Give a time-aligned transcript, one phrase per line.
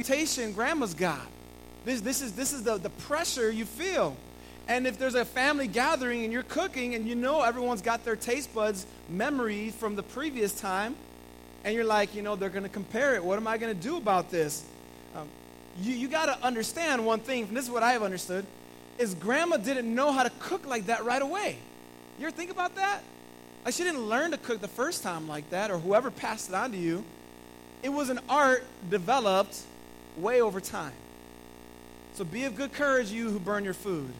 [0.00, 1.26] reputation grandma's got.
[1.84, 4.16] This, this is, this is the, the pressure you feel.
[4.66, 8.16] And if there's a family gathering and you're cooking and you know everyone's got their
[8.16, 10.96] taste buds memory from the previous time,
[11.64, 13.22] and you're like, you know, they're going to compare it.
[13.22, 14.64] What am I going to do about this?
[15.14, 15.28] Um,
[15.82, 18.46] you you got to understand one thing, and this is what I have understood,
[18.96, 21.58] is grandma didn't know how to cook like that right away.
[22.18, 23.02] You ever think about that?
[23.66, 26.54] Like she didn't learn to cook the first time like that, or whoever passed it
[26.54, 27.04] on to you.
[27.82, 29.64] It was an art developed
[30.16, 30.92] way over time.
[32.14, 34.10] So be of good courage, you who burn your food.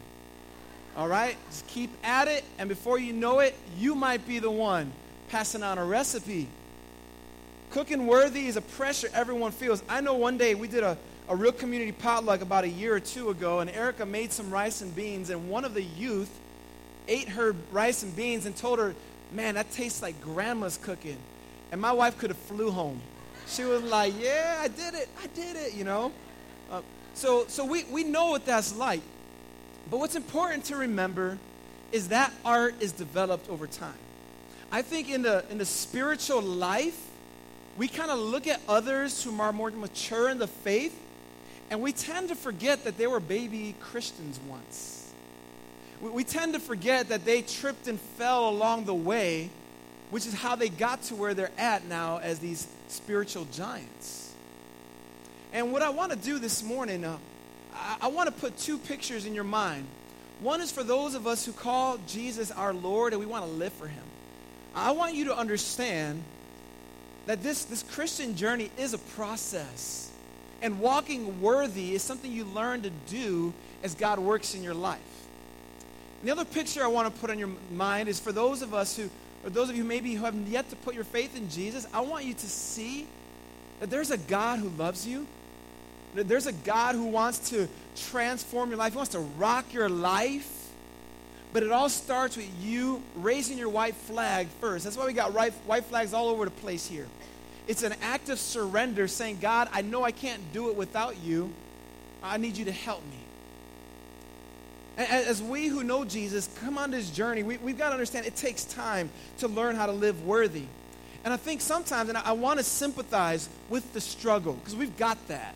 [0.95, 1.37] All right?
[1.49, 4.91] Just keep at it, and before you know it, you might be the one
[5.29, 6.47] passing on a recipe.
[7.71, 9.81] Cooking worthy is a pressure everyone feels.
[9.87, 10.97] I know one day we did a,
[11.29, 14.81] a real community potluck about a year or two ago, and Erica made some rice
[14.81, 16.29] and beans, and one of the youth
[17.07, 18.93] ate her rice and beans and told her,
[19.31, 21.17] Man, that tastes like grandma's cooking.
[21.71, 23.01] And my wife could have flew home.
[23.51, 25.09] She was like, Yeah, I did it.
[25.21, 26.11] I did it, you know?
[26.71, 26.81] Uh,
[27.13, 29.01] so so we, we know what that's like.
[29.89, 31.37] But what's important to remember
[31.91, 33.97] is that art is developed over time.
[34.71, 37.09] I think in the, in the spiritual life,
[37.77, 40.97] we kind of look at others who are more mature in the faith,
[41.69, 45.11] and we tend to forget that they were baby Christians once.
[46.01, 49.49] We, we tend to forget that they tripped and fell along the way,
[50.09, 54.33] which is how they got to where they're at now as these spiritual giants.
[55.53, 57.17] And what I want to do this morning, uh,
[57.73, 59.85] I, I want to put two pictures in your mind.
[60.39, 63.51] One is for those of us who call Jesus our Lord and we want to
[63.51, 64.03] live for him.
[64.73, 66.23] I want you to understand
[67.25, 70.09] that this, this Christian journey is a process.
[70.61, 73.53] And walking worthy is something you learn to do
[73.83, 74.99] as God works in your life.
[76.19, 78.73] And the other picture I want to put on your mind is for those of
[78.73, 79.09] us who,
[79.43, 82.01] or those of you maybe who have yet to put your faith in Jesus, I
[82.01, 83.07] want you to see
[83.79, 85.27] that there's a God who loves you
[86.13, 90.57] there's a God who wants to transform your life, He wants to rock your life.
[91.53, 94.85] But it all starts with you raising your white flag first.
[94.85, 97.07] That's why we got white flags all over the place here.
[97.67, 101.51] It's an act of surrender saying, God, I know I can't do it without you.
[102.23, 103.20] I need you to help me.
[104.97, 108.25] And as we who know Jesus come on this journey, we, have got to understand
[108.25, 109.09] it takes time
[109.39, 110.65] to learn how to live worthy.
[111.23, 114.95] And I think sometimes, and I, I want to sympathize with the struggle, because we've
[114.97, 115.55] got that.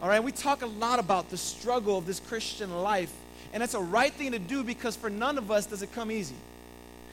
[0.00, 3.12] All right, we talk a lot about the struggle of this Christian life,
[3.52, 6.10] and that's a right thing to do because for none of us does it come
[6.10, 6.34] easy.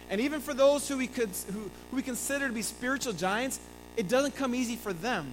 [0.09, 3.59] And even for those who we, could, who, who we consider to be spiritual giants,
[3.95, 5.31] it doesn't come easy for them.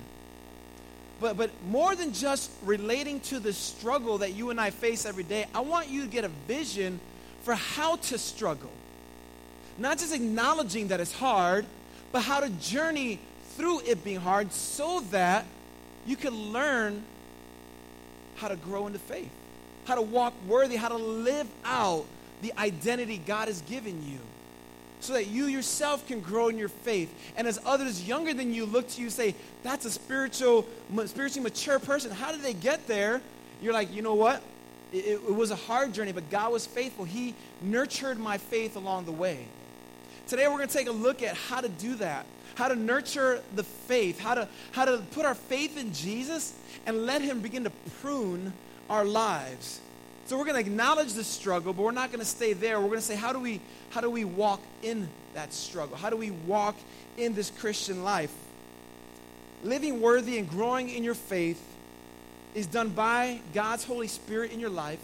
[1.20, 5.24] But, but more than just relating to the struggle that you and I face every
[5.24, 6.98] day, I want you to get a vision
[7.42, 8.70] for how to struggle.
[9.78, 11.66] Not just acknowledging that it's hard,
[12.10, 13.20] but how to journey
[13.56, 15.44] through it being hard so that
[16.06, 17.02] you can learn
[18.36, 19.30] how to grow into faith,
[19.84, 22.06] how to walk worthy, how to live out
[22.40, 24.18] the identity God has given you
[25.00, 27.12] so that you yourself can grow in your faith.
[27.36, 30.66] And as others younger than you look to you say, that's a spiritual,
[31.06, 32.10] spiritually mature person.
[32.10, 33.20] How did they get there?
[33.62, 34.42] You're like, you know what?
[34.92, 37.04] It, it was a hard journey, but God was faithful.
[37.04, 39.46] He nurtured my faith along the way.
[40.26, 42.26] Today we're going to take a look at how to do that
[42.60, 46.54] how to nurture the faith, how to, how to put our faith in Jesus
[46.86, 47.70] and let Him begin to
[48.02, 48.52] prune
[48.88, 49.80] our lives.
[50.26, 52.80] So we're going to acknowledge the struggle, but we're not going to stay there.
[52.80, 53.60] We're going to say, how do we,
[53.90, 55.96] how do we walk in that struggle?
[55.96, 56.76] How do we walk
[57.16, 58.32] in this Christian life?
[59.64, 61.60] Living worthy and growing in your faith
[62.54, 65.00] is done by God's Holy Spirit in your life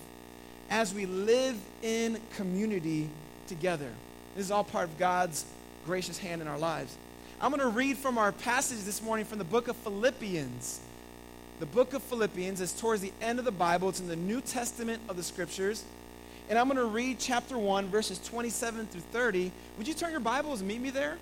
[0.70, 3.08] as we live in community
[3.46, 3.90] together.
[4.34, 5.44] This is all part of God's
[5.84, 6.96] gracious hand in our lives.
[7.40, 10.80] I'm going to read from our passage this morning from the book of Philippians.
[11.58, 14.40] The book of Philippians is towards the end of the Bible, it's in the New
[14.40, 15.84] Testament of the scriptures.
[16.48, 19.50] And I'm going to read chapter 1, verses 27 through 30.
[19.78, 21.18] Would you turn your Bibles and meet me there?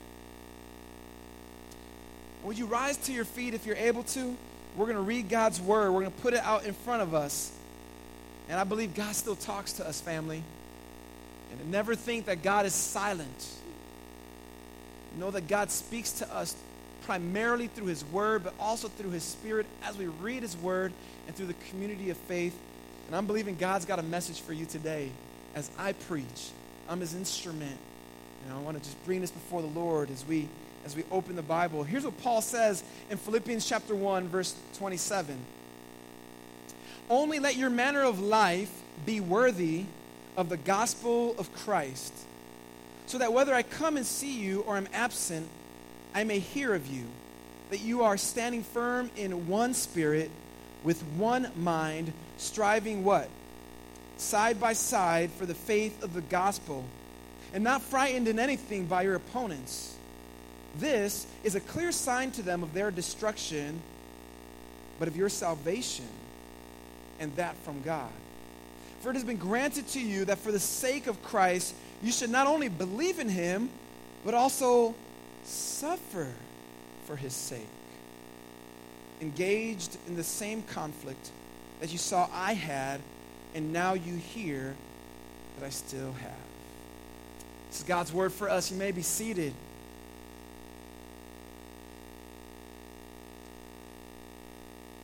[2.42, 4.36] Would you rise to your feet if you're able to?
[4.76, 5.92] We're going to read God's word.
[5.92, 7.50] We're going to put it out in front of us.
[8.48, 10.42] And I believe God still talks to us, family.
[11.52, 13.48] And never think that God is silent
[15.19, 16.54] know that God speaks to us
[17.04, 20.92] primarily through His Word, but also through His Spirit as we read His Word
[21.26, 22.58] and through the community of faith.
[23.06, 25.10] And I'm believing God's got a message for you today
[25.54, 26.50] as I preach.
[26.88, 27.78] I'm His instrument.
[28.44, 30.48] And I want to just bring this before the Lord as we
[30.84, 31.82] as we open the Bible.
[31.82, 35.38] Here's what Paul says in Philippians chapter 1 verse 27.
[37.08, 38.70] Only let your manner of life
[39.06, 39.84] be worthy
[40.36, 42.12] of the gospel of Christ
[43.06, 45.48] so that whether I come and see you or am absent,
[46.14, 47.05] I may hear of you,
[47.70, 50.31] that you are standing firm in one spirit,
[50.84, 53.28] with one mind, striving what?
[54.16, 56.84] Side by side for the faith of the gospel,
[57.52, 59.96] and not frightened in anything by your opponents.
[60.76, 63.81] This is a clear sign to them of their destruction,
[64.99, 66.08] but of your salvation,
[67.19, 68.11] and that from God.
[69.00, 72.31] For it has been granted to you that for the sake of Christ, you should
[72.31, 73.69] not only believe in him,
[74.25, 74.94] but also
[75.44, 76.29] suffer
[77.06, 77.67] for his sake.
[79.20, 81.31] Engaged in the same conflict
[81.81, 83.00] that you saw I had,
[83.55, 84.75] and now you hear
[85.58, 86.32] that I still have.
[87.69, 88.70] This is God's word for us.
[88.70, 89.52] You may be seated.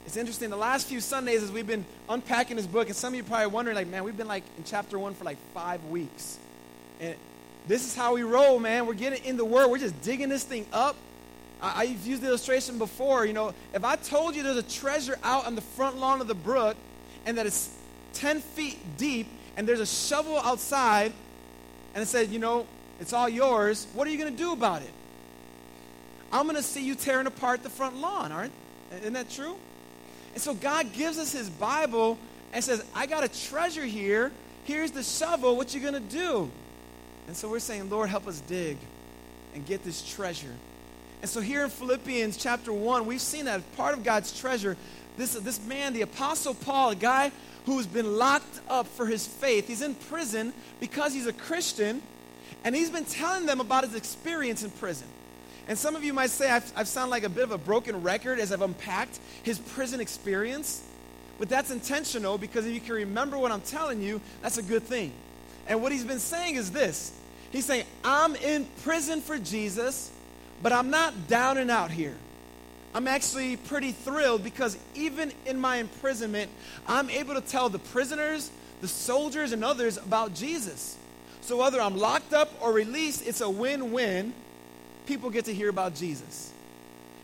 [0.07, 0.51] It's interesting.
[0.51, 3.47] The last few Sundays, as we've been unpacking this book, and some of you probably
[3.47, 6.37] wondering, like, man, we've been like in chapter one for like five weeks.
[7.01, 7.15] And
[7.67, 8.87] this is how we roll, man.
[8.87, 9.69] We're getting in the Word.
[9.69, 10.97] We're just digging this thing up.
[11.62, 13.27] I, have used the illustration before.
[13.27, 16.27] You know, if I told you there's a treasure out on the front lawn of
[16.27, 16.77] the brook
[17.27, 17.71] and that it's
[18.15, 19.27] 10 feet deep
[19.57, 21.12] and there's a shovel outside
[21.95, 22.67] and it says, you know,
[22.99, 24.91] it's all yours, what are you going to do about it?
[26.33, 28.53] I'm going to see you tearing apart the front lawn, aren't?
[29.01, 29.57] Isn't that true?
[30.35, 32.19] And so God gives us His Bible
[32.53, 34.31] and says, I got a treasure here.
[34.65, 35.57] Here's the shovel.
[35.57, 36.51] What you going to do?
[37.31, 38.77] And so we're saying, Lord, help us dig
[39.55, 40.53] and get this treasure.
[41.23, 44.77] And so here in Philippians chapter 1, we've seen that part of God's treasure,
[45.17, 47.31] this, this man, the Apostle Paul, a guy
[47.67, 49.69] who's been locked up for his faith.
[49.69, 52.03] He's in prison because he's a Christian,
[52.65, 55.06] and he's been telling them about his experience in prison.
[55.69, 58.03] And some of you might say I've, I've sounded like a bit of a broken
[58.03, 60.83] record as I've unpacked his prison experience.
[61.38, 64.83] But that's intentional because if you can remember what I'm telling you, that's a good
[64.83, 65.12] thing.
[65.69, 67.12] And what he's been saying is this
[67.50, 70.11] He's saying, I'm in prison for Jesus,
[70.62, 72.17] but I'm not down and out here.
[72.94, 76.50] I'm actually pretty thrilled because even in my imprisonment,
[76.87, 78.50] I'm able to tell the prisoners,
[78.81, 80.97] the soldiers, and others about Jesus.
[81.41, 84.35] So whether I'm locked up or released, it's a win win
[85.06, 86.52] people get to hear about Jesus.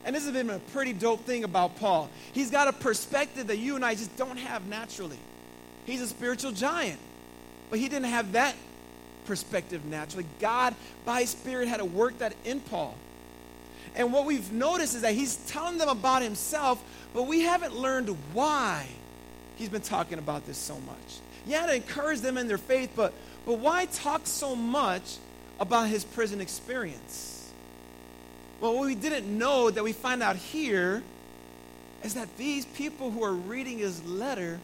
[0.04, 2.08] And this has been a pretty dope thing about Paul.
[2.32, 5.18] He's got a perspective that you and I just don't have naturally.
[5.84, 6.98] He's a spiritual giant,
[7.70, 8.54] but he didn't have that
[9.26, 10.26] perspective naturally.
[10.40, 10.74] God,
[11.04, 12.94] by His Spirit, had to work that in Paul.
[13.96, 16.82] And what we've noticed is that he's telling them about himself,
[17.14, 18.86] but we haven't learned why
[19.56, 21.20] he's been talking about this so much.
[21.46, 23.14] Yeah, to encourage them in their faith, but,
[23.46, 25.16] but why talk so much
[25.58, 27.50] about his prison experience?
[28.60, 31.02] Well, what we didn't know that we find out here
[32.04, 34.60] is that these people who are reading his letter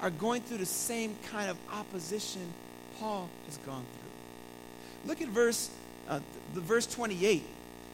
[0.00, 2.52] are going through the same kind of opposition
[2.98, 3.93] Paul has gone through.
[5.06, 5.70] Look at verse,
[6.08, 6.20] uh,
[6.54, 7.42] the verse 28.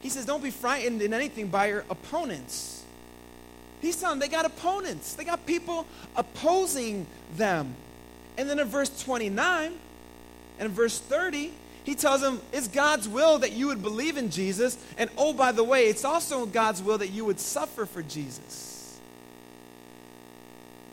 [0.01, 2.83] He says, Don't be frightened in anything by your opponents.
[3.81, 5.85] He's telling them they got opponents, they got people
[6.15, 7.75] opposing them.
[8.37, 9.73] And then in verse 29
[10.59, 11.51] and verse 30,
[11.83, 14.77] he tells them it's God's will that you would believe in Jesus.
[14.97, 18.99] And oh, by the way, it's also God's will that you would suffer for Jesus.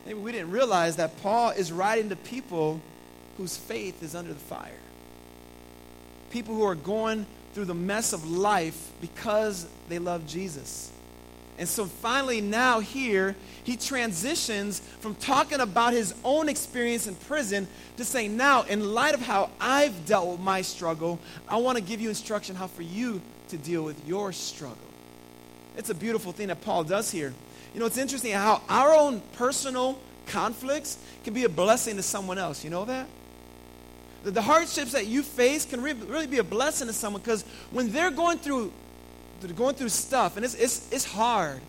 [0.06, 2.80] Maybe we didn't realize that Paul is writing to people
[3.36, 4.72] whose faith is under the fire.
[6.30, 10.92] People who are going through the mess of life because they love Jesus.
[11.58, 13.34] And so finally, now here,
[13.64, 17.66] he transitions from talking about his own experience in prison
[17.96, 21.18] to saying, now, in light of how I've dealt with my struggle,
[21.48, 24.76] I want to give you instruction how for you to deal with your struggle.
[25.76, 27.34] It's a beautiful thing that Paul does here.
[27.74, 32.38] You know, it's interesting how our own personal conflicts can be a blessing to someone
[32.38, 32.62] else.
[32.62, 33.08] You know that?
[34.30, 37.92] The, hardships that you face can re- really be a blessing to someone because when
[37.92, 38.72] they're going through
[39.40, 41.60] they're going through stuff and it's, it's, it's hard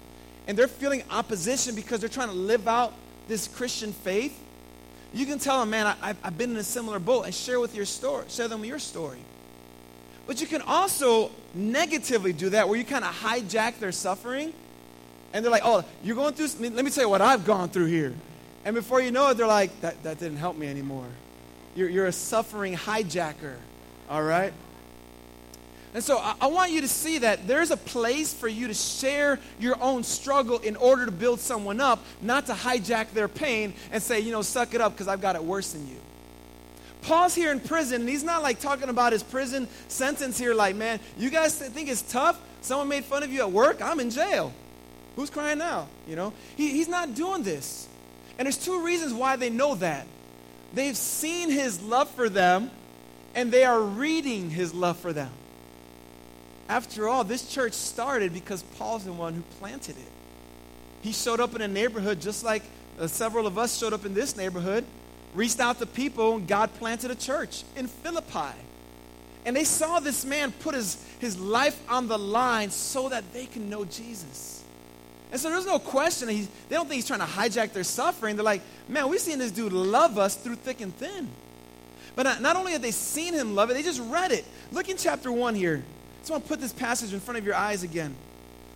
[0.48, 2.94] and they're feeling opposition because they're trying to live out
[3.28, 4.38] this Christian faith,
[5.14, 7.76] you can tell them, man, I, have been in a similar boat and share with
[7.76, 9.20] your story, share them your story.
[10.26, 14.54] But you can also negatively do that where you kind of hijack their suffering
[15.34, 17.86] and they're like, oh, you're going through, let me tell you what I've gone through
[17.86, 18.14] here.
[18.66, 21.06] And before you know it, they're like, that, that didn't help me anymore.
[21.76, 23.56] You're, you're a suffering hijacker,
[24.10, 24.54] all right?
[25.94, 28.74] And so I, I, want you to see that there's a place for you to
[28.74, 33.74] share your own struggle in order to build someone up, not to hijack their pain
[33.92, 35.96] and say, you know, suck it up because I've got it worse than you.
[37.02, 40.76] Paul's here in prison, and he's not like talking about his prison sentence here, like,
[40.76, 42.40] man, you guys think it's tough?
[42.62, 43.82] Someone made fun of you at work?
[43.82, 44.54] I'm in jail.
[45.16, 45.88] Who's crying now?
[46.08, 46.34] You know?
[46.56, 47.88] He, he's not doing this.
[48.38, 50.06] And there's two reasons why they know that.
[50.74, 52.70] They've seen his love for them,
[53.36, 55.32] and they are reading his love for them.
[56.68, 60.12] After all, this church started because Paul's the one who planted it.
[61.02, 62.62] he showed up in a neighborhood just like
[63.00, 64.86] uh, several of us showed up in this neighborhood,
[65.34, 68.56] reached out to people, and God planted a church in Philippi.
[69.46, 73.46] And they saw this man put his, his life on the line so that they
[73.46, 74.59] can know Jesus.
[75.32, 76.28] And so there's no question.
[76.30, 78.36] He, they don't think he's trying to hijack their suffering.
[78.36, 81.30] They're like, man, we've seen this dude love us through thick and thin.
[82.16, 84.44] But not, not only have they seen him love it, they just read it.
[84.72, 85.84] Look in chapter 1 here.
[86.28, 88.16] I want to put this passage in front of your eyes again.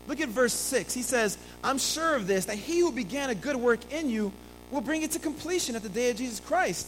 [0.07, 0.93] Look at verse 6.
[0.93, 4.31] He says, I'm sure of this, that he who began a good work in you
[4.71, 6.87] will bring it to completion at the day of Jesus Christ.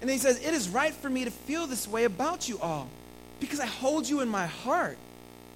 [0.00, 2.88] And he says, It is right for me to feel this way about you all,
[3.38, 4.98] because I hold you in my heart.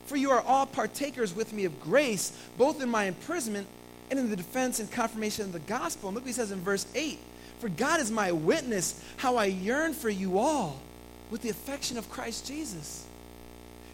[0.06, 3.66] For you are all partakers with me of grace, both in my imprisonment
[4.10, 6.08] and in the defense and confirmation of the gospel.
[6.08, 7.18] And look what he says in verse 8
[7.58, 10.80] For God is my witness, how I yearn for you all
[11.30, 13.06] with the affection of Christ Jesus.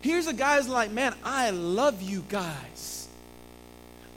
[0.03, 3.09] Here's a guy's like, Man, I love you guys.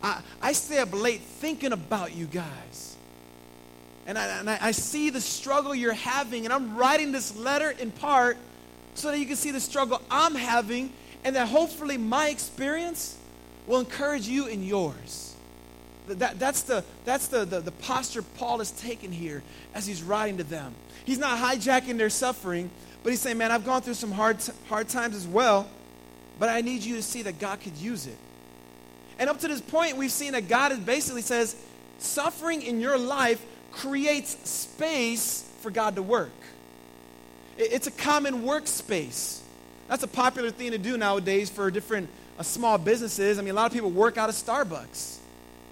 [0.02, 2.98] I, I stay up late thinking about you guys.
[4.06, 7.90] And I, and I see the struggle you're having, and I'm writing this letter in
[7.92, 8.38] part
[8.96, 10.92] so that you can see the struggle I'm having,
[11.24, 13.18] and that hopefully my experience
[13.68, 15.36] will encourage you in yours.
[16.08, 19.42] That, that's the, that's the, the, the posture Paul is taking here
[19.74, 20.76] as he's writing to them.
[21.06, 22.70] He's not hijacking their suffering,
[23.04, 24.38] but he's saying, Man, I've gone through some hard,
[24.68, 25.68] hard times as well,
[26.40, 28.18] but I need you to see that God could use it.
[29.18, 31.56] And up to this point, we've seen that God basically says,
[32.00, 36.32] Suffering in your life creates space for God to work.
[37.58, 39.43] It's a common workspace.
[39.88, 42.10] That's a popular thing to do nowadays for different
[42.40, 43.38] uh, small businesses.
[43.38, 45.18] I mean, a lot of people work out of Starbucks.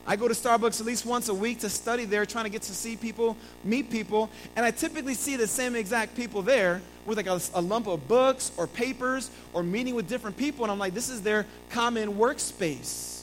[0.06, 2.64] I go to Starbucks at least once a week to study there, trying to get
[2.64, 7.18] to see people, meet people, and I typically see the same exact people there with
[7.18, 10.80] like a, a lump of books or papers or meeting with different people, and I'm
[10.80, 13.22] like, this is their common workspace.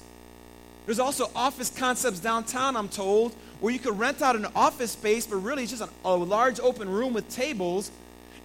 [0.87, 5.26] There's also office concepts downtown, I'm told, where you could rent out an office space,
[5.26, 7.90] but really it's just an, a large open room with tables.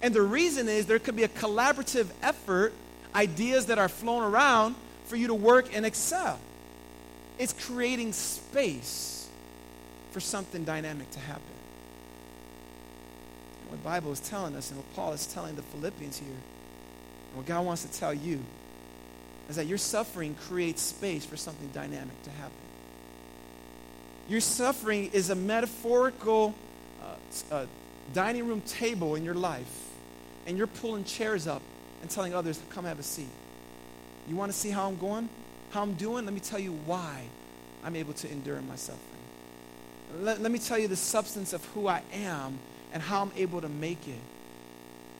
[0.04, 2.74] And the reason is there could be a collaborative effort,
[3.14, 4.74] ideas that are flown around
[5.06, 6.38] for you to work and excel.
[7.38, 9.30] It's creating space
[10.12, 11.42] for something dynamic to happen.
[13.62, 16.28] And what the Bible is telling us, and what Paul is telling the Philippians here,
[16.28, 18.40] and what God wants to tell you,
[19.48, 22.52] is that your suffering creates space for something dynamic to happen.
[24.28, 26.54] Your suffering is a metaphorical
[27.02, 27.66] uh, uh,
[28.12, 29.83] dining room table in your life,
[30.46, 31.62] and you're pulling chairs up
[32.02, 33.28] and telling others, come have a seat.
[34.28, 35.28] You want to see how I'm going?
[35.70, 36.24] How I'm doing?
[36.24, 37.24] Let me tell you why
[37.84, 39.00] I'm able to endure my suffering.
[40.20, 42.58] Let, let me tell you the substance of who I am
[42.92, 44.20] and how I'm able to make it.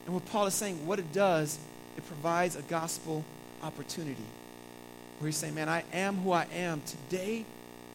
[0.05, 1.59] And what Paul is saying, what it does,
[1.97, 3.25] it provides a gospel
[3.63, 4.23] opportunity.
[5.19, 7.45] Where he's saying, man, I am who I am today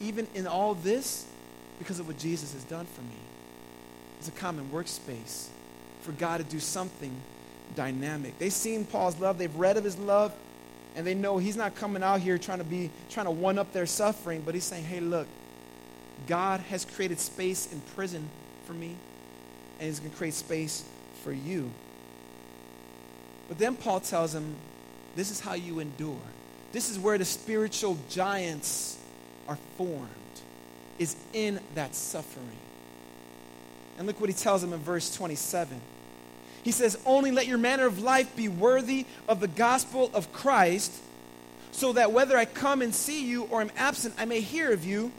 [0.00, 1.26] even in all this,
[1.78, 3.16] because of what Jesus has done for me.
[4.18, 5.48] It's a common workspace
[6.02, 7.14] for God to do something
[7.74, 8.38] dynamic.
[8.38, 10.32] They've seen Paul's love, they've read of his love,
[10.96, 13.72] and they know he's not coming out here trying to be trying to one up
[13.72, 15.28] their suffering, but he's saying, "Hey, look,
[16.26, 18.28] God has created space in prison
[18.66, 18.96] for me,
[19.78, 20.84] and he's going to create space
[21.22, 21.70] for you."
[23.48, 24.56] But then Paul tells him,
[25.14, 26.20] "This is how you endure.
[26.72, 28.96] This is where the spiritual giants
[29.48, 30.08] are formed
[30.98, 32.58] is in that suffering.
[34.00, 35.78] And look what he tells them in verse 27.
[36.62, 40.90] He says, Only let your manner of life be worthy of the gospel of Christ,
[41.70, 44.86] so that whether I come and see you or am absent, I may hear of
[44.86, 45.12] you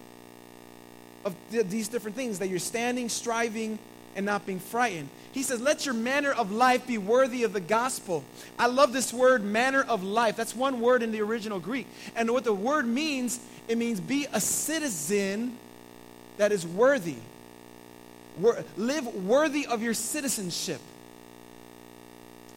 [1.24, 3.78] of th- these different things that you're standing, striving,
[4.16, 5.10] and not being frightened.
[5.32, 8.24] He says, Let your manner of life be worthy of the gospel.
[8.58, 10.36] I love this word, manner of life.
[10.36, 11.86] That's one word in the original Greek.
[12.16, 15.60] And what the word means it means be a citizen
[16.38, 17.18] that is worthy.
[18.78, 20.82] Live worthy of your citizenship.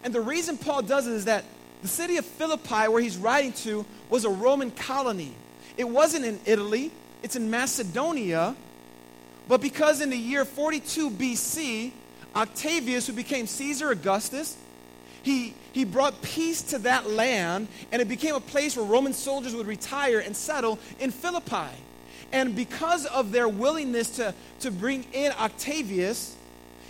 [0.03, 1.45] And the reason Paul does it is that
[1.83, 5.35] the city of Philippi, where he's writing to, was a Roman colony.
[5.77, 8.55] It wasn't in Italy, it's in Macedonia.
[9.49, 11.93] But because in the year 42 BC,
[12.35, 14.57] Octavius, who became Caesar Augustus,
[15.23, 19.55] he, he brought peace to that land, and it became a place where Roman soldiers
[19.55, 21.71] would retire and settle in Philippi.
[22.35, 26.35] And because of their willingness to, to bring in Octavius,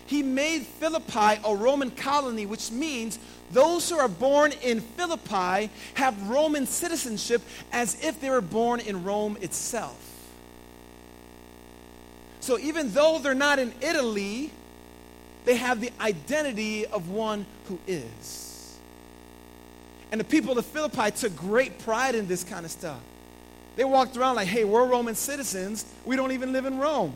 [0.07, 3.19] he made Philippi a Roman colony, which means
[3.53, 9.05] those who are born in Philippi have Roman citizenship as if they were born in
[9.05, 10.01] Rome itself.
[12.41, 14.51] So even though they're not in Italy,
[15.45, 18.79] they have the identity of one who is.
[20.11, 23.01] And the people of Philippi took great pride in this kind of stuff.
[23.77, 25.85] They walked around like, hey, we're Roman citizens.
[26.05, 27.15] We don't even live in Rome.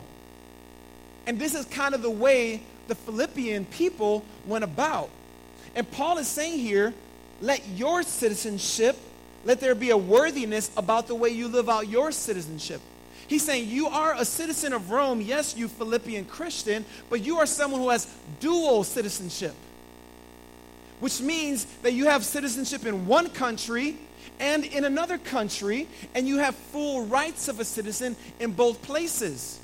[1.25, 5.09] And this is kind of the way the Philippian people went about.
[5.75, 6.93] And Paul is saying here,
[7.41, 8.97] let your citizenship,
[9.45, 12.81] let there be a worthiness about the way you live out your citizenship.
[13.27, 17.45] He's saying you are a citizen of Rome, yes, you Philippian Christian, but you are
[17.45, 19.53] someone who has dual citizenship,
[20.99, 23.97] which means that you have citizenship in one country
[24.39, 29.59] and in another country, and you have full rights of a citizen in both places.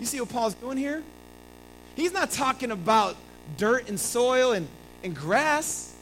[0.00, 1.02] You see what Paul's doing here?
[1.94, 3.16] He's not talking about
[3.56, 4.68] dirt and soil and,
[5.02, 5.94] and grass.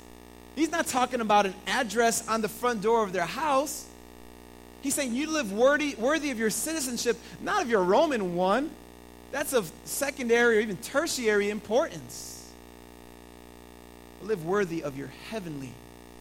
[0.57, 3.87] He's not talking about an address on the front door of their house.
[4.83, 8.71] He's saying you live worthy, worthy of your citizenship, not of your Roman one.
[9.33, 12.53] That's of secondary or even tertiary importance.
[14.23, 15.73] Live worthy of your heavenly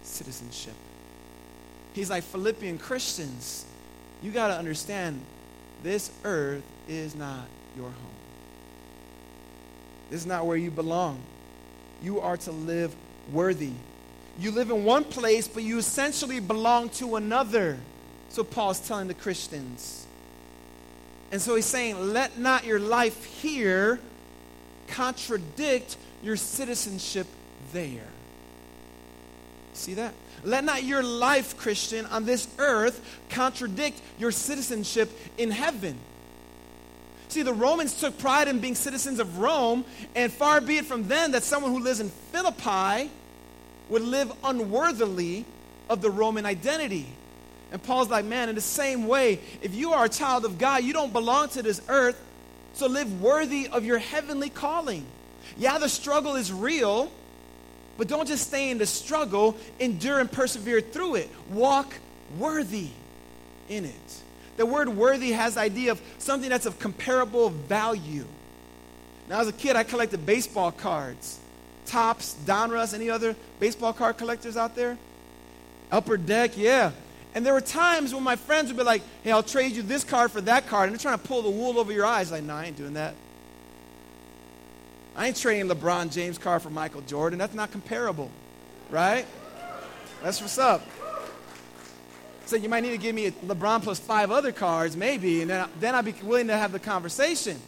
[0.02, 0.74] citizenship.
[1.94, 3.66] He's like, Philippian Christians,
[4.22, 5.22] you got to understand
[5.84, 7.46] this earth is not
[7.76, 8.14] your home.
[10.10, 11.20] This is not where you belong.
[12.02, 12.96] You are to live
[13.32, 13.72] worthy.
[14.40, 17.78] You live in one place, but you essentially belong to another.
[18.30, 20.08] So Paul's telling the Christians.
[21.32, 24.00] And so he's saying, let not your life here
[24.88, 27.28] contradict your citizenship
[27.72, 28.08] there.
[29.74, 30.14] See that?
[30.44, 35.98] Let not your life, Christian, on this earth contradict your citizenship in heaven.
[37.30, 39.86] See, the Romans took pride in being citizens of Rome,
[40.16, 43.10] and far be it from them that someone who lives in Philippi
[43.90, 45.46] would live unworthily
[45.90, 47.08] of the Roman identity.
[47.72, 50.84] And Paul's like, man, in the same way, if you are a child of God,
[50.84, 52.22] you don't belong to this earth,
[52.74, 55.06] so live worthy of your heavenly calling.
[55.58, 57.12] Yeah, the struggle is real,
[57.98, 61.30] but don't just stay in the struggle, endure and persevere through it.
[61.52, 61.94] Walk
[62.38, 62.90] worthy
[63.70, 63.94] in it.
[64.58, 68.26] The word worthy has the idea of something that's of comparable value.
[69.30, 71.40] Now, as a kid, I collected baseball cards.
[71.86, 74.98] Topps, Donruss, any other baseball card collectors out there?
[75.92, 76.92] Upper Deck, yeah.
[77.36, 80.04] And there were times when my friends would be like, hey, I'll trade you this
[80.04, 80.90] card for that card.
[80.90, 82.32] And they're trying to pull the wool over your eyes.
[82.32, 83.16] Like, no, I ain't doing that.
[85.16, 87.38] I ain't trading LeBron James card for Michael Jordan.
[87.38, 88.32] That's not comparable,
[88.90, 89.26] right?
[90.24, 90.86] That's what's up.
[92.46, 95.50] So you might need to give me a LeBron plus five other cards, maybe, and
[95.50, 97.60] then, then I'd be willing to have the conversation.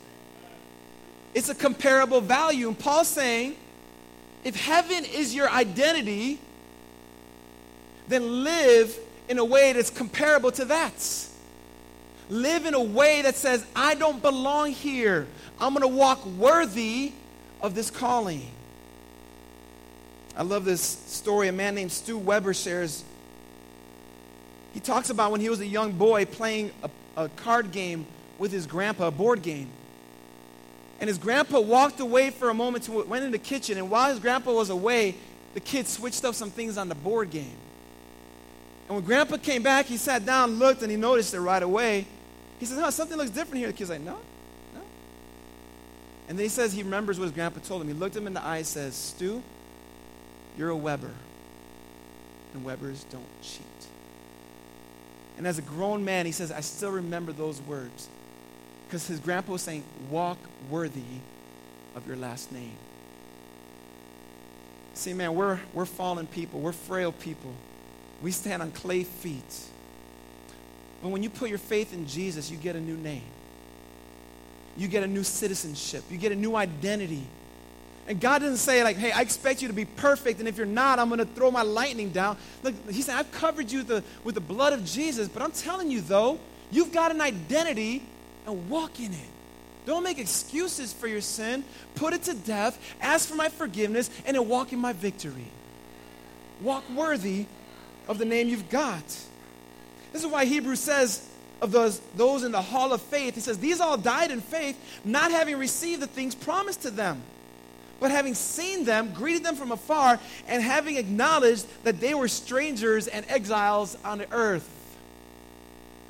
[1.34, 2.68] It's a comparable value.
[2.68, 3.56] And Paul's saying,
[4.44, 6.40] if heaven is your identity,
[8.08, 8.98] then live
[9.30, 11.28] in a way that's comparable to that.
[12.30, 15.28] Live in a way that says, I don't belong here.
[15.60, 17.12] I'm going to walk worthy
[17.66, 18.46] of this calling.
[20.38, 21.48] I love this story.
[21.48, 23.04] A man named Stu Weber shares.
[24.74, 26.90] He talks about when he was a young boy playing a,
[27.24, 28.06] a card game
[28.38, 29.70] with his grandpa, a board game.
[31.00, 34.10] And his grandpa walked away for a moment, to, went in the kitchen, and while
[34.10, 35.16] his grandpa was away,
[35.54, 37.56] the kid switched up some things on the board game.
[38.88, 42.06] And when grandpa came back, he sat down, looked, and he noticed it right away.
[42.60, 43.68] He says, huh, something looks different here.
[43.68, 44.20] The kid's like, no,
[46.28, 47.88] and then he says he remembers what his grandpa told him.
[47.88, 49.44] He looked him in the eye and says, Stu,
[50.58, 51.12] you're a Weber.
[52.54, 53.66] And Webers don't cheat.
[55.38, 58.10] And as a grown man, he says, I still remember those words.
[58.88, 60.38] Because his grandpa was saying, walk
[60.70, 61.02] worthy
[61.96, 62.78] of your last name.
[64.94, 66.60] See, man, we're, we're fallen people.
[66.62, 67.52] We're frail people.
[68.22, 69.60] We stand on clay feet.
[71.04, 73.24] But when you put your faith in Jesus, you get a new name
[74.78, 77.26] you get a new citizenship, you get a new identity.
[78.08, 80.68] And God doesn't say, like, hey, I expect you to be perfect, and if you're
[80.68, 82.38] not, I'm going to throw my lightning down.
[82.62, 85.52] Look, He said, I've covered you with the, with the blood of Jesus, but I'm
[85.52, 86.40] telling you, though,
[86.72, 88.04] you've got an identity
[88.46, 89.30] and walk in it.
[89.88, 91.64] Don't make excuses for your sin.
[91.96, 92.80] Put it to death.
[93.02, 95.48] Ask for my forgiveness, and then walk in my victory.
[96.62, 97.48] Walk worthy
[98.08, 99.06] of the name you've got.
[100.14, 101.28] This is why Hebrews says,
[101.62, 104.78] of those, those in the hall of faith, he says, These all died in faith,
[105.06, 107.22] not having received the things promised to them,
[108.00, 113.08] but having seen them, greeted them from afar, and having acknowledged that they were strangers
[113.08, 114.70] and exiles on the earth.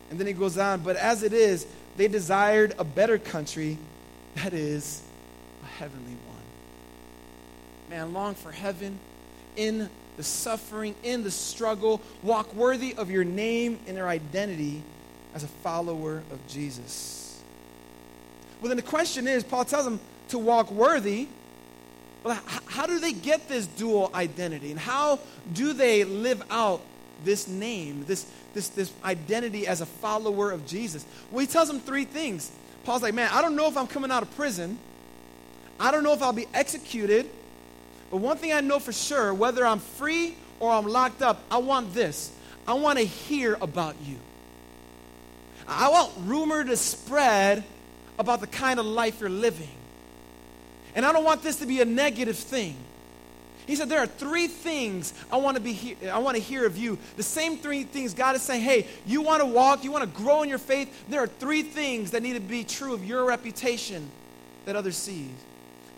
[0.09, 1.65] And then he goes on, But as it is,
[1.97, 3.77] they desired a better country,
[4.35, 5.01] that is,
[5.63, 7.89] a heavenly one.
[7.89, 8.99] Man, long for heaven
[9.55, 14.81] in the suffering, in the struggle, walk worthy of your name and your identity
[15.35, 17.41] as a follower of Jesus.
[18.61, 21.27] Well, then the question is Paul tells them to walk worthy.
[22.23, 24.71] Well, how do they get this dual identity?
[24.71, 25.19] And how
[25.53, 26.81] do they live out
[27.23, 31.05] this name, this, this, this identity as a follower of Jesus?
[31.29, 32.49] Well, he tells them three things.
[32.85, 34.79] Paul's like, man, I don't know if I'm coming out of prison.
[35.79, 37.29] I don't know if I'll be executed.
[38.09, 41.57] But one thing I know for sure, whether I'm free or I'm locked up, I
[41.57, 42.31] want this.
[42.67, 44.15] I want to hear about you.
[45.67, 47.63] I want rumor to spread
[48.19, 49.69] about the kind of life you're living.
[50.95, 52.77] And I don't want this to be a negative thing.
[53.67, 56.65] He said, There are three things I want to be he- I want to hear
[56.65, 56.97] of you.
[57.17, 60.21] The same three things God is saying, hey, you want to walk, you want to
[60.21, 61.05] grow in your faith.
[61.09, 64.09] There are three things that need to be true of your reputation
[64.65, 65.29] that others see.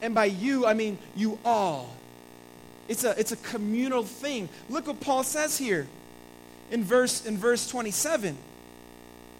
[0.01, 1.93] And by you, I mean you all.
[2.87, 4.47] It's a, it's a communal thing.
[4.69, 5.87] Look what Paul says here
[6.71, 8.37] in verse, in verse 27.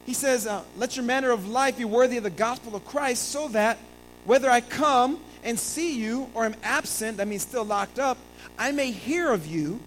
[0.08, 3.30] He says, uh, Let your manner of life be worthy of the gospel of Christ,
[3.30, 3.78] so that
[4.24, 8.18] whether I come and see you or am absent, that means still locked up,
[8.58, 9.82] I may hear of you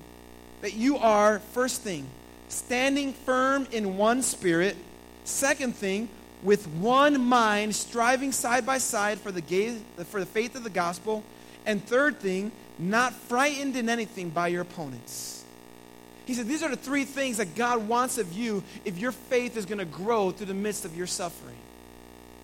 [0.60, 2.06] that you are, first thing,
[2.48, 4.76] standing firm in one spirit.
[5.24, 6.10] Second thing,
[6.42, 10.70] with one mind, striving side by side for the, gaze, for the faith of the
[10.70, 11.24] gospel.
[11.64, 15.39] And third thing, not frightened in anything by your opponents.
[16.30, 19.56] He said, These are the three things that God wants of you if your faith
[19.56, 21.56] is going to grow through the midst of your suffering,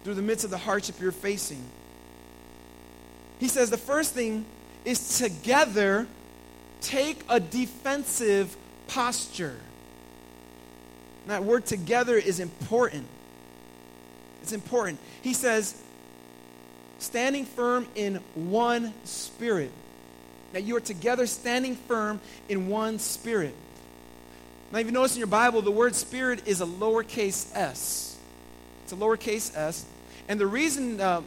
[0.03, 1.65] through the midst of the hardship you're facing.
[3.39, 4.45] He says, The first thing
[4.85, 6.09] is together
[6.81, 8.57] take a defensive
[8.89, 9.55] posture.
[11.23, 13.07] And that word together is important.
[14.43, 14.99] It's important.
[15.23, 15.81] He says,
[16.99, 19.71] standing firm in one spirit.
[20.55, 22.19] That you are together standing firm
[22.49, 23.55] in one spirit.
[24.73, 28.17] Now, if you notice in your Bible, the word spirit is a lowercase s.
[28.85, 29.85] It's a lowercase s.
[30.29, 31.23] And the reason uh,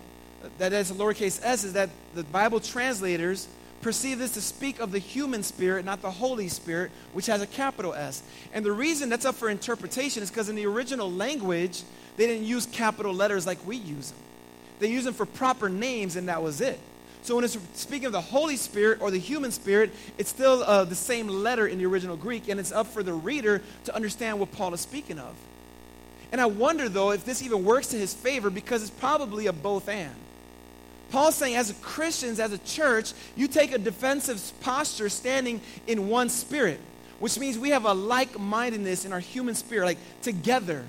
[0.58, 3.48] that it's a lowercase s is that the Bible translators
[3.82, 7.48] perceive this to speak of the human spirit, not the Holy Spirit, which has a
[7.48, 8.22] capital S.
[8.54, 11.84] And the reason that's up for interpretation is because in the original language,
[12.18, 14.20] they didn't use capital letters like we use them.
[14.80, 16.80] They use them for proper names, and that was it.
[17.22, 20.86] So when it's speaking of the Holy Spirit or the human spirit, it's still uh,
[20.86, 24.40] the same letter in the original Greek, and it's up for the reader to understand
[24.40, 25.36] what Paul is speaking of.
[26.32, 29.54] And I wonder, though, if this even works to his favor because it's probably a
[29.54, 30.16] both and.
[31.12, 36.30] Paul's saying, as Christians, as a church, you take a defensive posture standing in one
[36.30, 36.80] spirit,
[37.20, 40.86] which means we have a like mindedness in our human spirit, like together.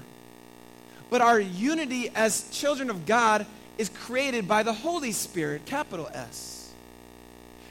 [1.08, 3.46] But our unity as children of God
[3.80, 6.70] is created by the Holy Spirit, capital S.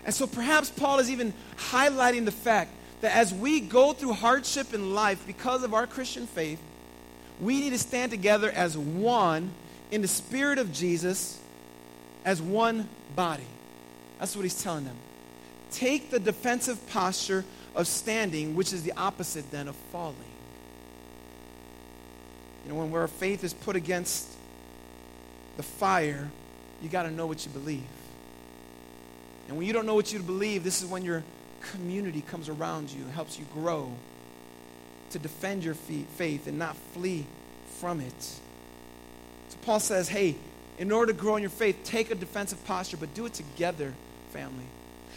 [0.03, 1.33] And so perhaps Paul is even
[1.69, 6.25] highlighting the fact that as we go through hardship in life because of our Christian
[6.25, 6.59] faith,
[7.39, 9.51] we need to stand together as one
[9.91, 11.39] in the spirit of Jesus,
[12.25, 13.43] as one body.
[14.17, 14.97] That's what he's telling them.
[15.69, 17.45] Take the defensive posture
[17.75, 20.17] of standing, which is the opposite then of falling.
[22.65, 24.38] You know, when our faith is put against
[25.59, 26.31] the fire,
[26.81, 27.83] you got to know what you believe.
[29.49, 31.21] And when you don't know what you believe, this is when your
[31.73, 33.91] community comes around you and helps you grow
[35.09, 37.25] to defend your faith and not flee
[37.81, 38.21] from it.
[38.21, 40.37] So Paul says, hey,
[40.77, 43.93] in order to grow in your faith, take a defensive posture, but do it together,
[44.31, 44.63] family.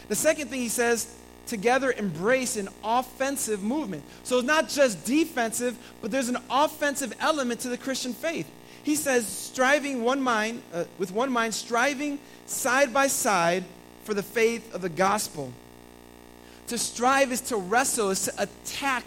[0.09, 1.15] The second thing he says,
[1.47, 4.03] together embrace an offensive movement.
[4.23, 8.51] So it's not just defensive, but there's an offensive element to the Christian faith.
[8.83, 13.63] He says, striving one mind, uh, with one mind, striving side by side
[14.03, 15.53] for the faith of the gospel.
[16.67, 19.05] To strive is to wrestle, is to attack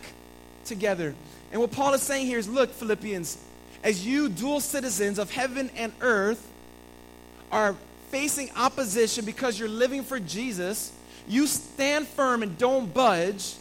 [0.64, 1.14] together.
[1.52, 3.38] And what Paul is saying here is look, Philippians,
[3.82, 6.50] as you, dual citizens of heaven and earth,
[7.52, 7.76] are
[8.10, 10.92] facing opposition because you're living for Jesus,
[11.28, 13.54] you stand firm and don't budge.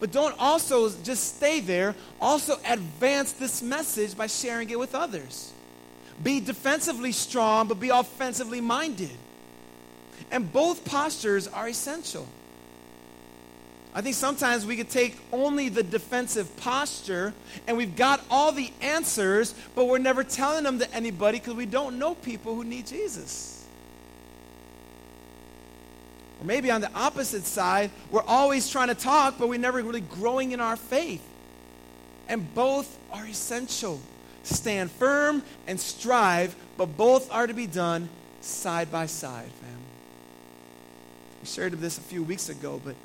[0.00, 5.51] But don't also just stay there, also advance this message by sharing it with others.
[6.22, 9.10] Be defensively strong, but be offensively minded.
[10.30, 12.26] And both postures are essential.
[13.94, 17.34] I think sometimes we could take only the defensive posture
[17.66, 21.66] and we've got all the answers, but we're never telling them to anybody because we
[21.66, 23.66] don't know people who need Jesus.
[26.40, 30.00] Or maybe on the opposite side, we're always trying to talk, but we're never really
[30.00, 31.22] growing in our faith.
[32.28, 34.00] And both are essential.
[34.42, 38.08] Stand firm and strive, but both are to be done
[38.40, 39.78] side by side, fam.
[41.40, 42.96] We shared this a few weeks ago, but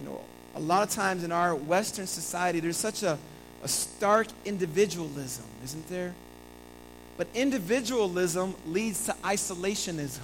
[0.00, 0.20] you know,
[0.54, 3.18] a lot of times in our Western society, there's such a,
[3.62, 6.14] a stark individualism, isn't there?
[7.16, 10.20] But individualism leads to isolationism.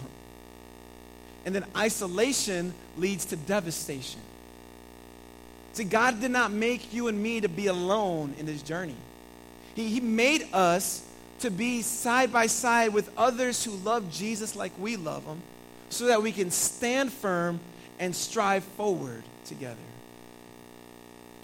[1.44, 4.20] And then isolation leads to devastation.
[5.74, 8.96] See, God did not make you and me to be alone in this journey.
[9.76, 11.04] He, he made us
[11.40, 15.42] to be side by side with others who love Jesus like we love him
[15.90, 17.60] so that we can stand firm
[18.00, 19.76] and strive forward together.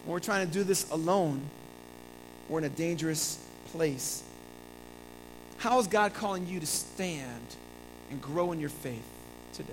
[0.05, 1.43] When we're trying to do this alone,
[2.49, 4.23] we're in a dangerous place.
[5.59, 7.57] How is God calling you to stand
[8.11, 9.07] and grow in your faith
[9.53, 9.73] today?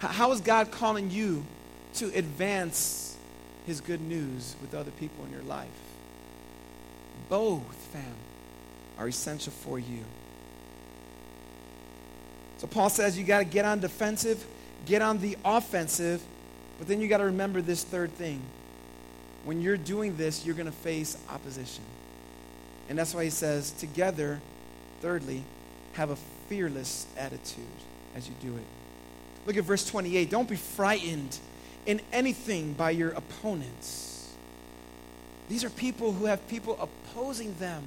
[0.00, 1.44] How is God calling you
[1.94, 3.16] to advance
[3.64, 5.68] his good news with other people in your life?
[7.28, 8.14] Both, fam,
[8.98, 10.04] are essential for you.
[12.58, 14.44] So Paul says you got to get on defensive,
[14.86, 16.22] get on the offensive,
[16.78, 18.40] but then you got to remember this third thing.
[19.44, 21.84] When you're doing this, you're going to face opposition.
[22.88, 24.40] And that's why he says, together,
[25.00, 25.44] thirdly,
[25.94, 26.16] have a
[26.48, 27.64] fearless attitude
[28.14, 28.64] as you do it.
[29.46, 30.30] Look at verse 28.
[30.30, 31.38] Don't be frightened
[31.86, 34.13] in anything by your opponents.
[35.48, 37.84] These are people who have people opposing them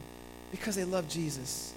[0.51, 1.73] because they love Jesus.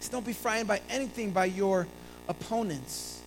[0.00, 1.86] So don't be frightened by anything by your
[2.28, 3.22] opponents.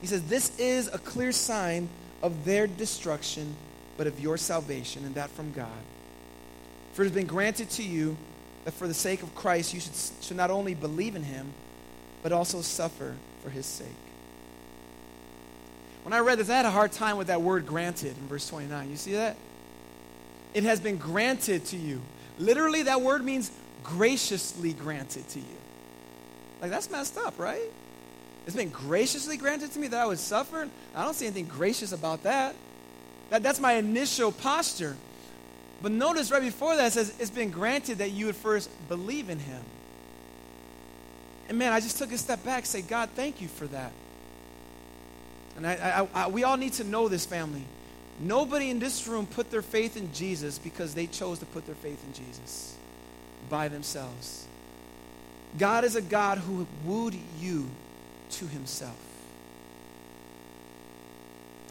[0.00, 1.88] He says, This is a clear sign
[2.22, 3.56] of their destruction,
[3.96, 5.68] but of your salvation, and that from God.
[6.92, 8.16] For it has been granted to you
[8.64, 11.52] that for the sake of Christ you should, should not only believe in him,
[12.22, 13.88] but also suffer for his sake.
[16.02, 18.48] When I read this, I had a hard time with that word granted in verse
[18.48, 18.90] 29.
[18.90, 19.36] You see that?
[20.54, 22.00] It has been granted to you.
[22.38, 23.50] Literally, that word means
[23.82, 25.56] graciously granted to you.
[26.60, 27.70] Like, that's messed up, right?
[28.46, 30.68] It's been graciously granted to me that I would suffer.
[30.94, 32.54] I don't see anything gracious about that.
[33.30, 34.96] that that's my initial posture.
[35.82, 39.28] But notice right before that, it says, It's been granted that you would first believe
[39.30, 39.62] in him.
[41.48, 43.92] And man, I just took a step back, say, God, thank you for that.
[45.56, 47.64] And I, I, I, we all need to know this, family.
[48.20, 51.74] Nobody in this room put their faith in Jesus because they chose to put their
[51.76, 52.76] faith in Jesus
[53.48, 54.46] by themselves.
[55.56, 57.68] God is a God who wooed you
[58.32, 58.96] to himself.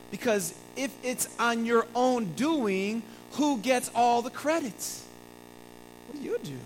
[0.09, 5.01] Because if it's on your own doing, who gets all the credit?
[6.07, 6.57] What do you do?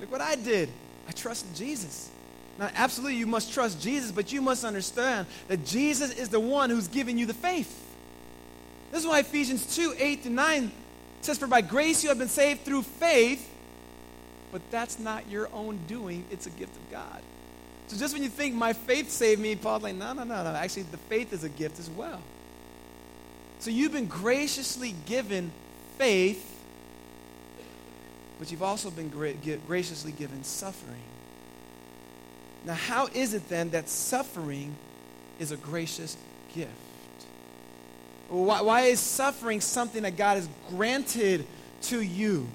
[0.00, 0.70] Look what I did.
[1.06, 2.08] I trusted Jesus.
[2.58, 6.70] Now, absolutely, you must trust Jesus, but you must understand that Jesus is the one
[6.70, 7.89] who's giving you the faith.
[8.90, 10.72] This is why Ephesians 2 8 to 9
[11.20, 13.48] says, For by grace you have been saved through faith,
[14.52, 17.22] but that's not your own doing, it's a gift of God.
[17.88, 20.50] So just when you think my faith saved me, Paul's like, no, no, no, no.
[20.50, 22.22] Actually, the faith is a gift as well.
[23.58, 25.50] So you've been graciously given
[25.98, 26.60] faith,
[28.38, 29.34] but you've also been gra-
[29.66, 31.02] graciously given suffering.
[32.64, 34.76] Now, how is it then that suffering
[35.38, 36.16] is a gracious
[36.54, 36.70] gift?
[38.30, 41.44] Why, why is suffering something that God has granted
[41.82, 42.46] to you?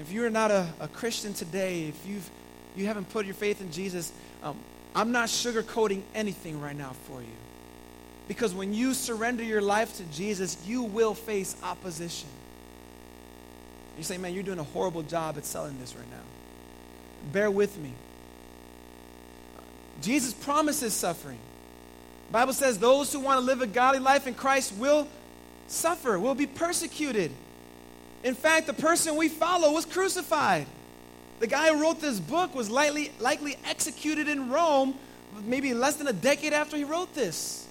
[0.00, 2.28] If you're not a, a Christian today, if you've,
[2.74, 4.58] you haven't put your faith in Jesus, um,
[4.92, 7.28] I'm not sugarcoating anything right now for you.
[8.26, 12.28] Because when you surrender your life to Jesus, you will face opposition.
[13.96, 17.30] You say, man, you're doing a horrible job at selling this right now.
[17.32, 17.92] Bear with me.
[20.02, 21.38] Jesus promises suffering.
[22.34, 25.06] Bible says those who want to live a godly life in Christ will
[25.68, 27.30] suffer, will be persecuted.
[28.24, 30.66] In fact, the person we follow was crucified.
[31.38, 34.96] The guy who wrote this book was likely, likely executed in Rome
[35.44, 37.68] maybe less than a decade after he wrote this.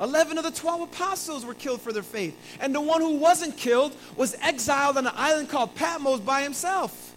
[0.00, 2.34] 11 of the 12 apostles were killed for their faith.
[2.58, 7.12] And the one who wasn't killed was exiled on an island called Patmos by himself.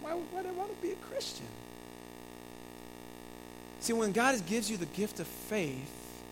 [0.00, 1.44] Why, why do I want to be a Christian?
[3.84, 6.22] See, when God gives you the gift of faith,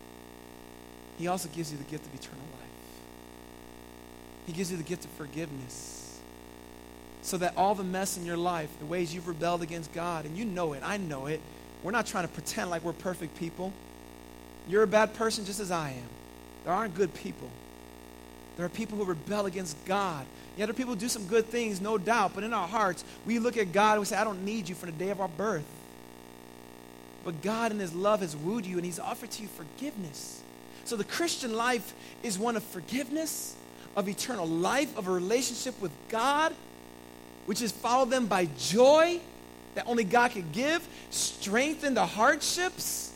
[1.19, 2.69] He also gives you the gift of eternal life.
[4.47, 6.19] He gives you the gift of forgiveness.
[7.21, 10.35] So that all the mess in your life, the ways you've rebelled against God, and
[10.35, 11.41] you know it, I know it,
[11.83, 13.71] we're not trying to pretend like we're perfect people.
[14.67, 16.09] You're a bad person just as I am.
[16.63, 17.51] There aren't good people.
[18.57, 20.25] There are people who rebel against God.
[20.57, 23.57] Yet other people do some good things, no doubt, but in our hearts, we look
[23.57, 25.65] at God and we say, I don't need you from the day of our birth.
[27.23, 30.41] But God in His love has wooed you and He's offered to you forgiveness.
[30.85, 33.55] So the Christian life is one of forgiveness
[33.95, 36.53] of eternal life, of a relationship with God,
[37.45, 39.19] which is followed then by joy
[39.75, 43.11] that only God can give, strength in the hardships.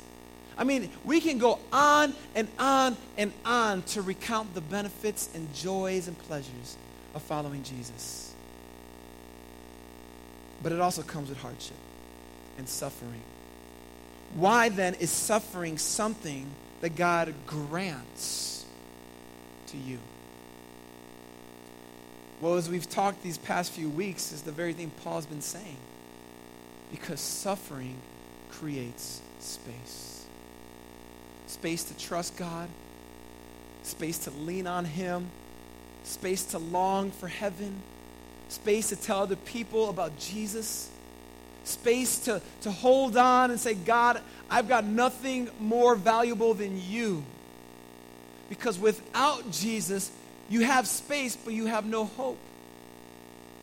[0.58, 5.54] I mean, we can go on and on and on to recount the benefits and
[5.54, 6.78] joys and pleasures
[7.14, 8.34] of following Jesus.
[10.64, 11.78] But it also comes with hardship
[12.58, 13.22] and suffering.
[14.36, 16.48] Why then is suffering something
[16.82, 18.66] that God grants
[19.68, 20.00] to you?
[22.40, 25.78] Well, as we've talked these past few weeks, is the very thing Paul's been saying.
[26.92, 27.98] Because suffering
[28.52, 30.26] creates space.
[31.48, 32.70] Space to trust God,
[33.84, 35.32] space to lean on Him,
[36.04, 37.82] space to long for heaven,
[38.50, 40.92] space to tell other people about Jesus,
[41.68, 47.24] space to, to hold on and say, God, I've got nothing more valuable than you.
[48.50, 50.12] Because without Jesus,
[50.50, 52.38] you have space, but you have no hope.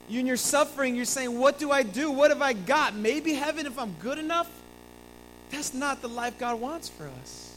[0.08, 2.10] You in your suffering, you're saying, What do I do?
[2.10, 2.94] What have I got?
[2.94, 4.50] Maybe heaven if I'm good enough?
[5.50, 7.54] That's not the life God wants for us.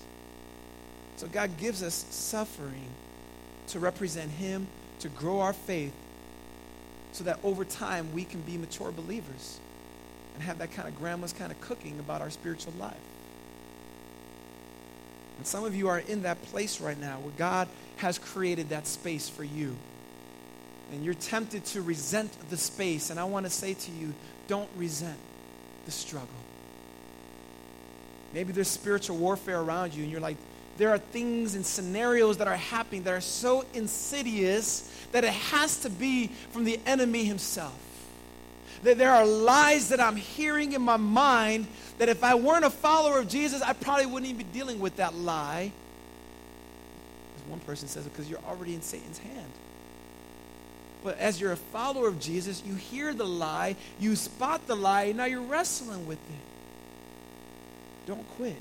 [1.17, 2.87] So God gives us suffering
[3.67, 4.67] to represent Him,
[4.99, 5.93] to grow our faith,
[7.11, 9.59] so that over time we can be mature believers
[10.37, 12.93] and have that kind of grandma's kind of cooking about our spiritual life.
[15.37, 18.85] And some of you are in that place right now where God has created that
[18.85, 19.75] space for you.
[20.91, 23.09] And you're tempted to resent the space.
[23.09, 24.13] And I want to say to you,
[24.47, 25.17] don't resent
[25.85, 26.29] the struggle.
[28.31, 30.37] Maybe there's spiritual warfare around you, and you're like,
[30.77, 35.79] there are things and scenarios that are happening that are so insidious that it has
[35.79, 37.73] to be from the enemy himself.
[38.83, 42.69] That there are lies that I'm hearing in my mind that if I weren't a
[42.69, 45.71] follower of Jesus, I probably wouldn't even be dealing with that lie.
[47.35, 49.51] As one person says, because you're already in Satan's hand.
[51.03, 55.03] But as you're a follower of Jesus, you hear the lie, you spot the lie,
[55.03, 58.07] and now you're wrestling with it.
[58.07, 58.57] Don't quit.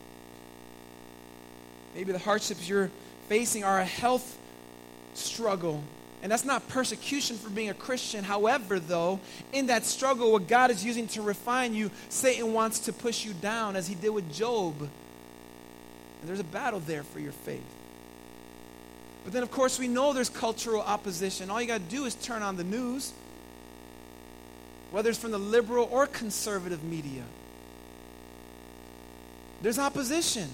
[1.94, 2.90] Maybe the hardships you're
[3.28, 4.38] facing are a health
[5.14, 5.82] struggle.
[6.22, 8.24] And that's not persecution for being a Christian.
[8.24, 9.20] However, though,
[9.52, 13.32] in that struggle, what God is using to refine you, Satan wants to push you
[13.34, 14.74] down as he did with Job.
[14.80, 14.90] And
[16.28, 17.62] there's a battle there for your faith.
[19.24, 21.50] But then, of course, we know there's cultural opposition.
[21.50, 23.12] All you got to do is turn on the news,
[24.90, 27.24] whether it's from the liberal or conservative media.
[29.62, 30.48] There's opposition.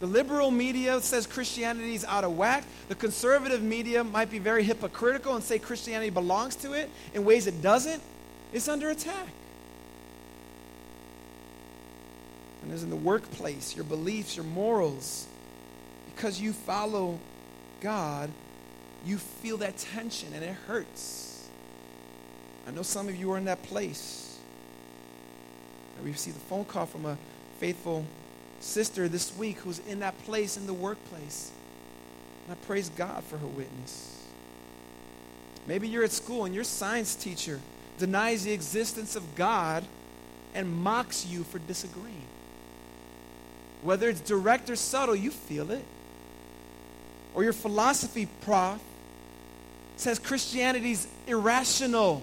[0.00, 2.64] The liberal media says Christianity is out of whack.
[2.88, 7.46] The conservative media might be very hypocritical and say Christianity belongs to it in ways
[7.46, 8.02] it doesn't.
[8.52, 9.28] It's under attack.
[12.62, 15.26] And there's in the workplace, your beliefs, your morals.
[16.14, 17.18] Because you follow
[17.80, 18.30] God,
[19.04, 21.48] you feel that tension and it hurts.
[22.66, 24.38] I know some of you are in that place.
[26.00, 27.18] I received a phone call from a
[27.58, 28.04] faithful
[28.60, 31.50] sister this week who's in that place in the workplace.
[32.46, 34.16] And I praise God for her witness.
[35.66, 37.60] Maybe you're at school and your science teacher
[37.98, 39.84] denies the existence of God
[40.54, 42.26] and mocks you for disagreeing.
[43.82, 45.84] Whether it's direct or subtle, you feel it.
[47.34, 48.80] Or your philosophy prof
[49.96, 52.22] says Christianity's irrational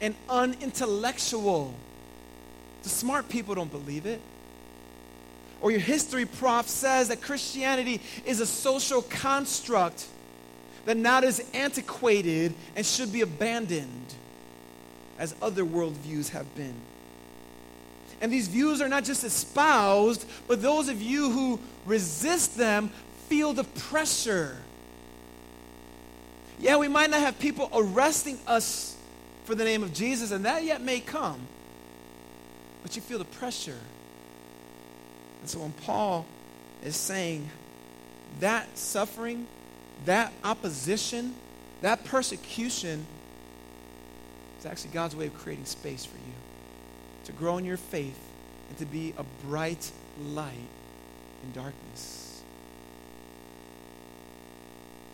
[0.00, 1.74] and unintellectual.
[2.82, 4.20] The smart people don't believe it
[5.60, 10.06] or your history prof says that Christianity is a social construct
[10.86, 14.14] that now is antiquated and should be abandoned
[15.18, 16.74] as other worldviews have been.
[18.22, 22.90] And these views are not just espoused, but those of you who resist them
[23.28, 24.56] feel the pressure.
[26.58, 28.96] Yeah, we might not have people arresting us
[29.44, 31.40] for the name of Jesus, and that yet may come,
[32.82, 33.78] but you feel the pressure
[35.40, 36.26] and so when Paul
[36.84, 37.48] is saying
[38.40, 39.46] that suffering,
[40.04, 41.34] that opposition,
[41.82, 43.06] that persecution
[44.58, 46.34] is actually God's way of creating space for you
[47.24, 48.18] to grow in your faith
[48.68, 50.54] and to be a bright light
[51.42, 52.42] in darkness.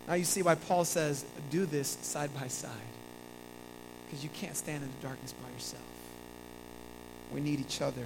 [0.07, 2.71] Now you see why Paul says, do this side by side.
[4.05, 5.83] Because you can't stand in the darkness by yourself.
[7.33, 8.05] We need each other.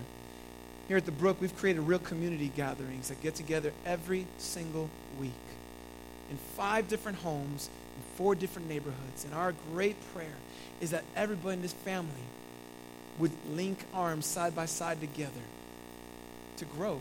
[0.88, 4.89] Here at the Brook, we've created real community gatherings that get together every single
[5.20, 5.32] week
[6.30, 9.26] in five different homes in four different neighborhoods.
[9.26, 10.36] And our great prayer
[10.80, 12.10] is that everybody in this family
[13.20, 15.32] would link arms side by side together
[16.58, 16.99] to grow,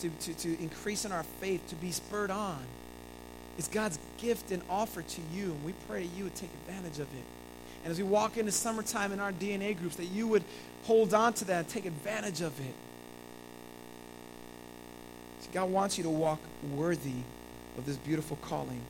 [0.00, 2.58] to, to, to increase in our faith, to be spurred on.
[3.58, 7.06] It's God's gift and offer to you, and we pray you would take advantage of
[7.14, 7.24] it.
[7.84, 10.44] And as we walk into summertime in our DNA groups, that you would
[10.84, 12.74] hold on to that and take advantage of it.
[15.52, 16.40] God wants you to walk
[16.74, 17.20] worthy
[17.76, 18.80] of this beautiful calling.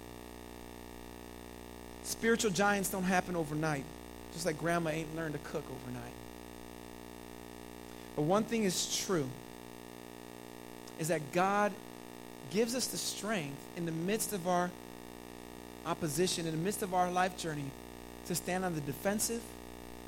[2.04, 3.84] Spiritual giants don't happen overnight,
[4.32, 6.12] just like grandma ain't learned to cook overnight.
[8.16, 9.28] But one thing is true
[10.98, 11.72] is that God
[12.50, 14.70] gives us the strength in the midst of our
[15.86, 17.70] opposition, in the midst of our life journey,
[18.26, 19.42] to stand on the defensive,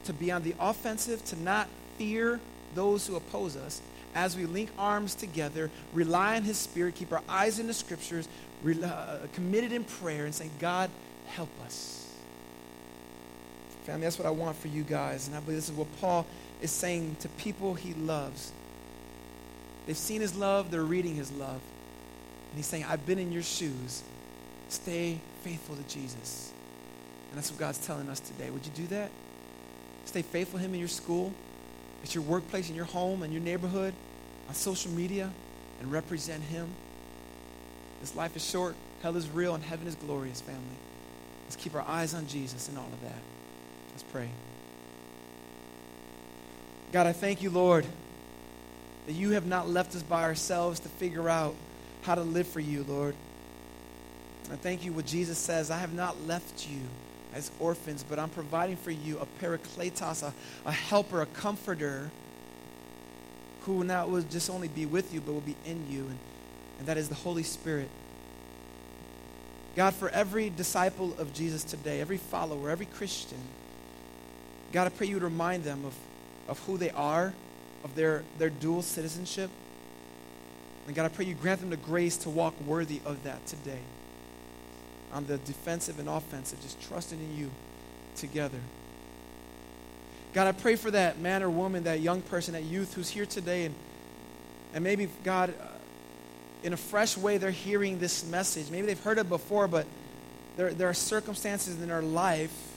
[0.04, 2.38] to be on the offensive, to not fear
[2.74, 3.80] those who oppose us,
[4.14, 8.28] as we link arms together, rely on His Spirit, keep our eyes in the Scriptures,
[8.66, 10.90] uh, committed in prayer, and saying, God,
[11.26, 12.00] help us.
[13.84, 15.28] Family, that's what I want for you guys.
[15.28, 16.26] And I believe this is what Paul
[16.62, 18.50] is saying to people he loves.
[19.86, 21.60] They've seen his love, they're reading his love.
[22.50, 24.02] And he's saying, I've been in your shoes.
[24.68, 26.52] Stay faithful to Jesus.
[27.30, 28.48] And that's what God's telling us today.
[28.48, 29.10] Would you do that?
[30.06, 31.32] Stay faithful to him in your school,
[32.04, 33.94] at your workplace, in your home, in your neighborhood,
[34.46, 35.30] on social media,
[35.80, 36.68] and represent him.
[38.02, 40.60] This life is short, hell is real, and heaven is glorious, family.
[41.44, 43.22] Let's keep our eyes on Jesus and all of that.
[43.92, 44.28] Let's pray.
[46.92, 47.86] God, I thank you, Lord,
[49.06, 51.54] that you have not left us by ourselves to figure out
[52.02, 53.14] how to live for you, Lord.
[54.52, 56.80] I thank you what Jesus says I have not left you
[57.34, 60.32] as orphans, but I'm providing for you a parakletos, a,
[60.64, 62.10] a helper, a comforter
[63.62, 66.18] who now will just only be with you, but will be in you, and,
[66.78, 67.88] and that is the Holy Spirit.
[69.74, 73.40] God, for every disciple of Jesus today, every follower, every Christian,
[74.72, 75.94] God, I pray you would remind them of,
[76.48, 77.32] of who they are,
[77.82, 79.50] of their, their dual citizenship.
[80.86, 83.78] And God, I pray you grant them the grace to walk worthy of that today.
[85.14, 87.50] On the defensive and offensive, just trusting in you
[88.16, 88.58] together.
[90.32, 93.24] God, I pray for that man or woman, that young person, that youth who's here
[93.24, 93.74] today, and,
[94.74, 95.66] and maybe, God, uh,
[96.64, 98.70] in a fresh way, they're hearing this message.
[98.70, 99.86] Maybe they've heard it before, but
[100.56, 102.74] there, there are circumstances in their life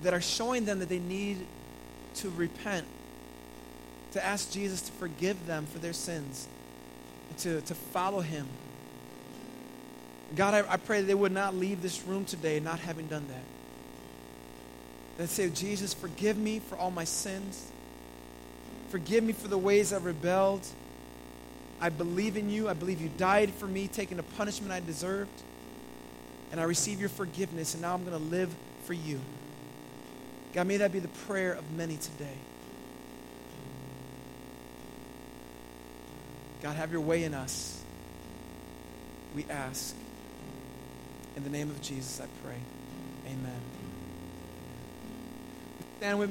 [0.00, 1.46] that are showing them that they need
[2.14, 2.86] to repent,
[4.12, 6.48] to ask Jesus to forgive them for their sins,
[7.40, 8.46] to, to follow him.
[10.34, 13.26] God, I, I pray that they would not leave this room today not having done
[13.28, 13.44] that.
[15.18, 17.70] That say, Jesus, forgive me for all my sins.
[18.88, 20.66] Forgive me for the ways I've rebelled.
[21.80, 22.68] I believe in you.
[22.68, 25.42] I believe you died for me, taking the punishment I deserved.
[26.50, 28.54] And I receive your forgiveness, and now I'm going to live
[28.84, 29.20] for you.
[30.52, 32.36] God, may that be the prayer of many today.
[36.62, 37.82] God, have your way in us.
[39.34, 39.94] We ask.
[41.36, 42.56] In the name of Jesus, I pray.
[43.26, 43.60] Amen.
[45.98, 46.20] Stand with.